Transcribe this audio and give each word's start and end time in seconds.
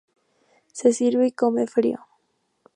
Se 0.73 0.93
sirve 0.93 1.27
y 1.27 1.31
come 1.31 1.67
frío. 1.67 2.07